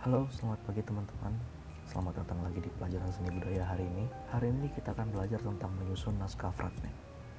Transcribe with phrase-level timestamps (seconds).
[0.00, 1.36] Halo, selamat pagi teman-teman.
[1.84, 4.08] Selamat datang lagi di pelajaran seni budaya hari ini.
[4.32, 6.88] Hari ini kita akan belajar tentang menyusun naskah fragmen.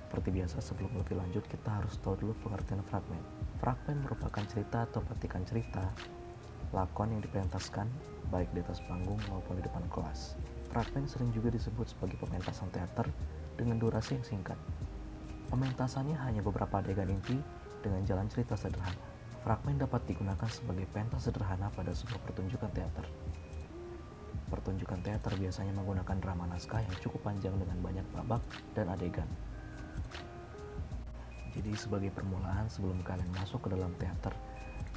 [0.05, 3.17] Seperti biasa, sebelum lebih lanjut, kita harus tahu dulu pengertian fragmen.
[3.57, 5.81] Fragmen merupakan cerita atau petikan cerita,
[6.69, 7.89] lakon yang dipentaskan,
[8.29, 10.37] baik di atas panggung maupun di depan kelas.
[10.69, 13.09] Fragmen sering juga disebut sebagai pementasan teater
[13.57, 14.61] dengan durasi yang singkat.
[15.49, 17.41] Pementasannya hanya beberapa adegan inti
[17.81, 19.10] dengan jalan cerita sederhana.
[19.41, 23.09] Fragmen dapat digunakan sebagai pentas sederhana pada sebuah pertunjukan teater.
[24.53, 28.41] Pertunjukan teater biasanya menggunakan drama naskah yang cukup panjang dengan banyak babak
[28.77, 29.25] dan adegan.
[31.57, 34.31] Jadi sebagai permulaan sebelum kalian masuk ke dalam teater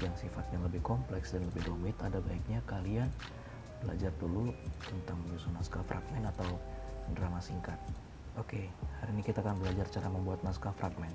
[0.04, 3.08] yang sifatnya lebih kompleks dan lebih rumit, ada baiknya kalian
[3.80, 4.52] belajar dulu
[4.84, 6.60] tentang menyusun naskah fragmen atau
[7.16, 7.80] drama singkat.
[8.36, 8.68] Oke,
[9.00, 11.12] hari ini kita akan belajar cara membuat naskah fragmen.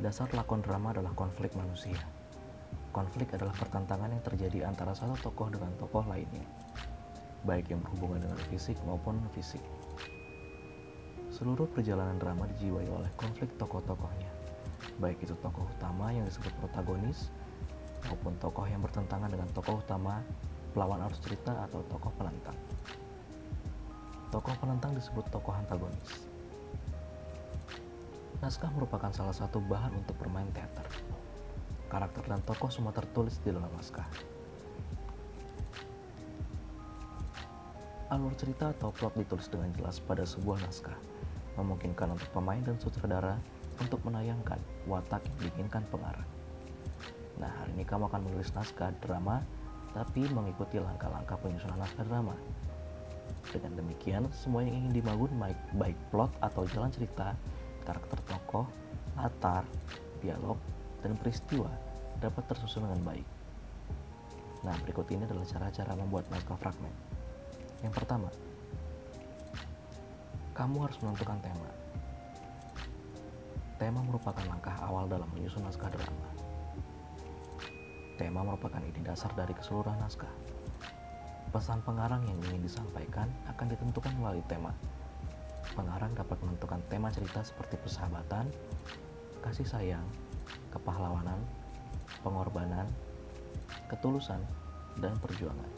[0.00, 2.00] Dasar lakon drama adalah konflik manusia.
[2.88, 6.40] Konflik adalah pertentangan yang terjadi antara satu tokoh dengan tokoh lainnya,
[7.44, 9.60] baik yang berhubungan dengan fisik maupun fisik.
[11.28, 14.32] Seluruh perjalanan drama dijiwai oleh konflik tokoh-tokohnya,
[15.04, 17.28] baik itu tokoh utama yang disebut protagonis,
[18.08, 20.24] maupun tokoh yang bertentangan dengan tokoh utama,
[20.72, 22.56] pelawan arus cerita atau tokoh penentang.
[24.32, 26.29] Tokoh penentang disebut tokoh antagonis.
[28.40, 30.88] Naskah merupakan salah satu bahan untuk bermain teater.
[31.92, 34.08] Karakter dan tokoh semua tertulis di dalam naskah.
[38.08, 40.96] Alur cerita atau plot ditulis dengan jelas pada sebuah naskah,
[41.60, 43.36] memungkinkan untuk pemain dan sutradara
[43.76, 44.56] untuk menayangkan
[44.88, 46.26] watak yang diinginkan pengarang.
[47.36, 49.44] Nah, hari ini kamu akan menulis naskah drama,
[49.92, 52.34] tapi mengikuti langkah-langkah penyusunan naskah drama.
[53.52, 55.30] Dengan demikian, semua yang ingin dibangun
[55.76, 57.36] baik plot atau jalan cerita,
[57.90, 58.70] karakter tokoh,
[59.18, 59.66] latar,
[60.22, 60.54] dialog,
[61.02, 61.66] dan peristiwa
[62.22, 63.26] dapat tersusun dengan baik.
[64.62, 66.94] Nah, berikut ini adalah cara-cara membuat naskah fragmen.
[67.82, 68.30] Yang pertama,
[70.54, 71.70] kamu harus menentukan tema.
[73.80, 76.28] Tema merupakan langkah awal dalam menyusun naskah drama.
[78.20, 80.28] Tema merupakan ide dasar dari keseluruhan naskah.
[81.50, 84.76] Pesan pengarang yang ingin disampaikan akan ditentukan melalui tema.
[85.78, 88.50] Pengarang dapat menentukan tema cerita seperti persahabatan,
[89.40, 90.04] kasih sayang,
[90.74, 91.38] kepahlawanan,
[92.26, 92.86] pengorbanan,
[93.86, 94.42] ketulusan,
[94.98, 95.70] dan perjuangan.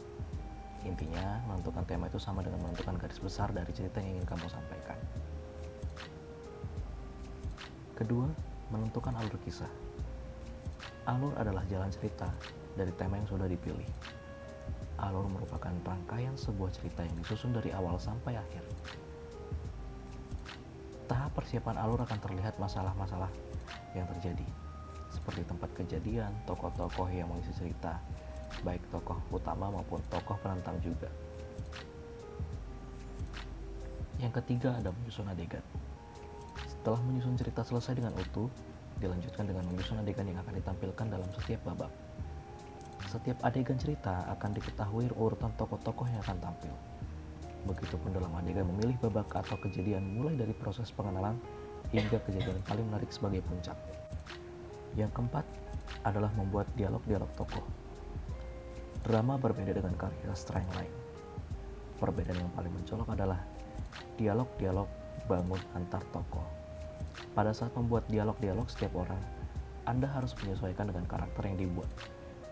[0.83, 4.99] Intinya, menentukan tema itu sama dengan menentukan garis besar dari cerita yang ingin kamu sampaikan.
[7.93, 8.27] Kedua,
[8.73, 9.69] menentukan alur kisah.
[11.07, 12.27] Alur adalah jalan cerita
[12.75, 13.87] dari tema yang sudah dipilih.
[14.99, 18.63] Alur merupakan rangkaian sebuah cerita yang disusun dari awal sampai akhir.
[21.33, 23.29] Persiapan alur akan terlihat masalah-masalah
[23.97, 24.45] yang terjadi,
[25.09, 27.97] seperti tempat kejadian, tokoh-tokoh yang mengisi cerita,
[28.61, 31.09] baik tokoh utama maupun tokoh penentang juga.
[34.21, 35.65] Yang ketiga ada menyusun adegan.
[36.69, 38.47] Setelah menyusun cerita selesai dengan utuh,
[39.01, 41.89] dilanjutkan dengan menyusun adegan yang akan ditampilkan dalam setiap babak.
[43.09, 46.92] Setiap adegan cerita akan diketahui urutan tokoh-tokoh yang akan tampil.
[47.63, 51.39] Begitupun dalam adegan memilih babak atau kejadian mulai dari proses pengenalan
[51.95, 53.75] hingga kejadian paling menarik sebagai puncak.
[54.99, 55.45] Yang keempat
[56.03, 57.63] adalah membuat dialog-dialog tokoh.
[59.03, 60.93] Drama berbeda dengan karya sastra yang lain.
[61.99, 63.39] Perbedaan yang paling mencolok adalah
[64.19, 64.87] dialog-dialog
[65.27, 66.43] bangun antar tokoh.
[67.31, 69.19] Pada saat membuat dialog-dialog setiap orang,
[69.87, 71.89] Anda harus menyesuaikan dengan karakter yang dibuat.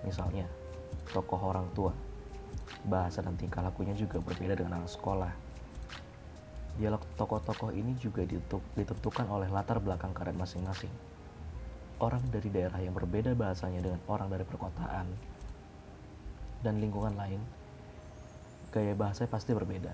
[0.04, 0.48] Misalnya,
[1.12, 1.94] tokoh orang tua,
[2.88, 5.34] bahasa dan tingkah lakunya juga berbeda dengan anak sekolah.
[6.80, 8.24] Dialog tokoh-tokoh ini juga
[8.78, 10.94] ditentukan oleh latar belakang karakter masing-masing.
[12.02, 15.06] Orang dari daerah yang berbeda bahasanya dengan orang dari perkotaan
[16.66, 17.38] dan lingkungan lain,
[18.74, 19.94] gaya bahasa pasti berbeda.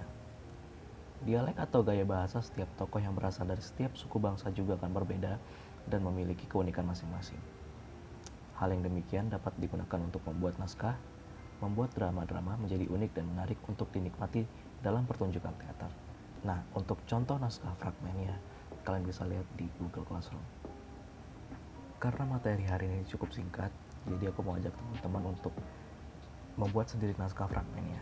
[1.25, 5.35] Dialek atau gaya bahasa setiap tokoh yang berasal dari setiap suku bangsa juga akan berbeda
[5.89, 7.41] dan memiliki keunikan masing-masing.
[8.61, 10.93] Hal yang demikian dapat digunakan untuk membuat naskah,
[11.61, 14.45] membuat drama-drama menjadi unik dan menarik untuk dinikmati
[14.81, 15.89] dalam pertunjukan teater.
[16.45, 18.37] Nah, untuk contoh naskah fragmennya,
[18.85, 20.43] kalian bisa lihat di Google Classroom.
[21.97, 23.73] Karena materi hari ini cukup singkat,
[24.05, 25.53] jadi aku mau ajak teman-teman untuk
[26.61, 28.01] membuat sendiri naskah fragmennya.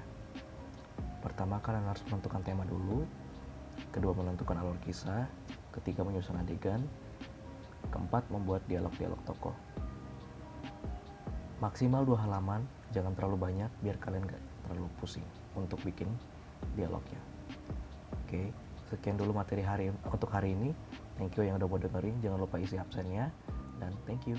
[1.24, 3.07] Pertama, kalian harus menentukan tema dulu,
[3.95, 5.31] kedua menentukan alur kisah,
[5.71, 6.83] ketiga menyusun adegan,
[7.88, 9.56] keempat membuat dialog-dialog tokoh.
[11.63, 15.25] Maksimal dua halaman, jangan terlalu banyak biar kalian gak terlalu pusing
[15.57, 16.09] untuk bikin
[16.75, 17.21] dialognya.
[18.25, 18.51] Oke,
[18.89, 20.73] sekian dulu materi hari untuk hari ini.
[21.15, 22.19] Thank you yang udah mau dengerin.
[22.19, 23.31] Jangan lupa isi absennya
[23.79, 24.35] dan thank you.